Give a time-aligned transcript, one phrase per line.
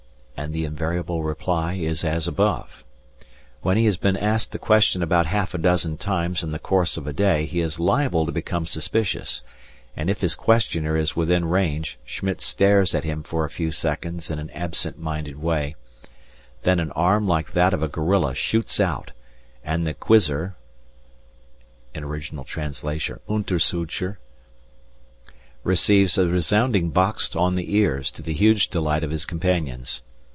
[0.37, 2.83] and the invariable reply is as above.
[3.61, 6.97] When he has been asked the question about half a dozen times in the course
[6.97, 9.43] of a day, he is liable to become suspicious,
[9.95, 14.31] and if his questioner is within range Schmitt stares at him for a few seconds
[14.31, 15.75] in an absent minded way,
[16.63, 19.11] then an arm like that of a gorilla shoots out,
[19.63, 20.55] and the quizzer
[21.93, 24.17] (Untersucher)
[25.63, 30.01] receives a resounding box on the ears to the huge delight of his companions.